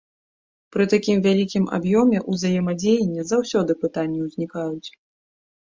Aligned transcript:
Пры 0.75 0.87
такім 0.93 1.19
вялікім 1.27 1.67
аб'ёме 1.77 2.23
ўзаемадзеяння 2.31 3.29
заўсёды 3.35 3.79
пытанні 3.87 4.19
ўзнікаюць. 4.27 4.89